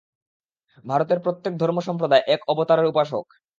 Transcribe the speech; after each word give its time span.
ভারতের 0.85 1.19
প্রত্যেক 1.19 1.53
ধর্ম-সম্প্রদায় 1.57 2.23
এক 2.25 2.35
এক 2.35 2.41
অবতারের 2.47 2.85
উপাসক। 2.85 3.25